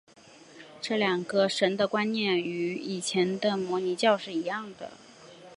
[0.81, 4.93] 这两个神的观念与以前的摩尼教是一样的。